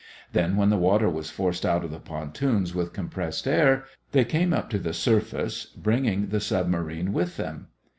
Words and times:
Then 0.31 0.57
when 0.57 0.71
the 0.71 0.79
water 0.79 1.07
was 1.07 1.29
forced 1.29 1.63
out 1.63 1.83
of 1.83 1.91
the 1.91 1.99
pontoons 1.99 2.73
with 2.73 2.91
compressed 2.91 3.47
air, 3.47 3.83
they 4.13 4.25
came 4.25 4.51
up 4.51 4.67
to 4.71 4.79
the 4.79 4.93
surface, 4.93 5.65
bringing 5.67 6.29
the 6.29 6.39
submarine 6.39 7.13
with 7.13 7.37
them. 7.37 7.67